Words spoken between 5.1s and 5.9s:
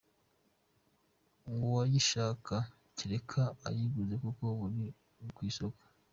iri ku isoko.